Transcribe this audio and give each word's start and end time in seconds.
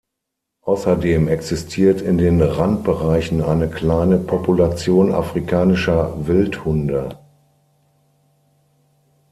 Außerdem 0.63 1.27
existiert 1.27 2.01
in 2.01 2.17
den 2.17 2.41
Randbereichen 2.41 3.43
eine 3.43 3.69
kleine 3.69 4.17
Population 4.17 5.11
afrikanischer 5.13 6.25
Wildhunde. 6.25 7.19